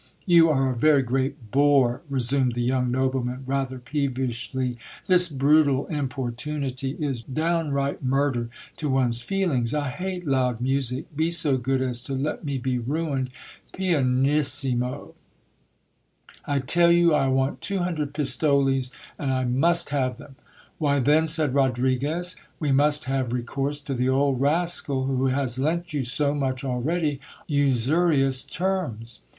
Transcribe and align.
"You 0.25 0.49
are 0.49 0.71
a 0.71 0.75
very 0.75 1.03
great 1.03 1.51
bore, 1.51 2.01
resumed 2.09 2.55
the 2.55 2.63
young 2.63 2.89
nobleman 2.89 3.43
rather 3.45 3.77
peevishly,"this 3.77 5.29
brutal 5.29 5.85
importunity 5.93 6.93
is 6.99 7.21
downright 7.21 8.01
murder 8.03 8.49
to 8.77 8.89
one's 8.89 9.21
feelings. 9.21 9.75
I 9.75 9.89
hate 9.89 10.25
loud 10.25 10.59
music, 10.59 11.05
be 11.15 11.29
so 11.29 11.55
good 11.55 11.83
as 11.83 12.01
to 12.05 12.15
let 12.15 12.43
me 12.43 12.57
be 12.57 12.79
ruined 12.79 13.29
pianissimo 13.73 15.13
I 16.47 16.57
tell 16.57 16.91
you 16.91 17.13
I 17.13 17.27
want 17.27 17.61
two 17.61 17.83
hundred 17.83 18.15
pistoles, 18.15 18.89
and 19.19 19.29
I 19.31 19.43
must 19.45 19.89
have 19.89 20.17
them.' 20.17 20.35
'Why, 20.79 20.97
then," 20.97 21.27
said 21.27 21.53
Rodriguez, 21.53 22.35
'we 22.59 22.71
must 22.71 23.03
have 23.05 23.31
recourse 23.31 23.79
to 23.81 23.93
the 23.93 24.09
old 24.09 24.41
rascal 24.41 25.05
who 25.05 25.27
has 25.27 25.59
lent 25.59 25.93
you 25.93 26.01
so 26.01 26.33
much 26.33 26.63
already 26.63 27.19
on 27.41 27.45
usurious 27.49 28.43
terms'." 28.43 29.19